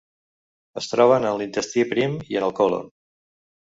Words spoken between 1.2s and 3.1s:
en l'intestí prim i en el còlon.